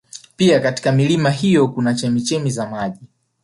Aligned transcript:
Pia 0.35 0.59
katika 0.59 0.91
milima 0.91 1.29
hiyo 1.29 1.67
kuna 1.67 1.93
chemichemi 1.93 2.51
za 2.51 2.67
maji 2.67 3.07